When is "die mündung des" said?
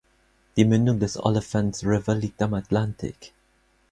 0.55-1.15